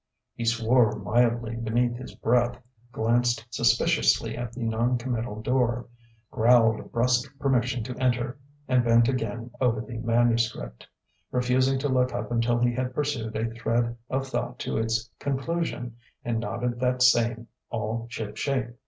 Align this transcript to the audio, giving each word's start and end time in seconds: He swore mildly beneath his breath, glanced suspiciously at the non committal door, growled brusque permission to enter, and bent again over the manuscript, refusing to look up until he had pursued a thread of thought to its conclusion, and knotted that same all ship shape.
He 0.33 0.45
swore 0.45 0.97
mildly 0.97 1.57
beneath 1.57 1.95
his 1.95 2.15
breath, 2.15 2.57
glanced 2.91 3.45
suspiciously 3.51 4.35
at 4.35 4.51
the 4.51 4.63
non 4.63 4.97
committal 4.97 5.39
door, 5.43 5.85
growled 6.31 6.91
brusque 6.91 7.29
permission 7.37 7.83
to 7.83 7.95
enter, 8.01 8.39
and 8.67 8.83
bent 8.83 9.07
again 9.07 9.51
over 9.61 9.79
the 9.79 9.99
manuscript, 9.99 10.87
refusing 11.29 11.77
to 11.77 11.87
look 11.87 12.15
up 12.15 12.31
until 12.31 12.57
he 12.57 12.73
had 12.73 12.95
pursued 12.95 13.35
a 13.35 13.51
thread 13.51 13.95
of 14.09 14.25
thought 14.25 14.57
to 14.57 14.75
its 14.77 15.07
conclusion, 15.19 15.95
and 16.25 16.39
knotted 16.39 16.79
that 16.79 17.03
same 17.03 17.45
all 17.69 18.07
ship 18.09 18.37
shape. 18.37 18.75